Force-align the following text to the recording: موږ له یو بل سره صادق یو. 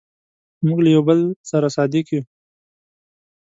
موږ 0.65 0.77
له 0.83 0.89
یو 0.95 1.01
بل 1.07 1.19
سره 1.51 1.67
صادق 1.75 2.05
یو. 2.13 2.23